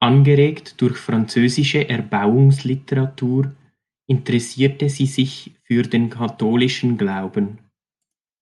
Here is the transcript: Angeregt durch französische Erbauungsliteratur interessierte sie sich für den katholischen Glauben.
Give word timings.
Angeregt 0.00 0.80
durch 0.80 0.96
französische 0.98 1.88
Erbauungsliteratur 1.88 3.54
interessierte 4.08 4.90
sie 4.90 5.06
sich 5.06 5.54
für 5.62 5.84
den 5.84 6.10
katholischen 6.10 6.98
Glauben. 6.98 7.60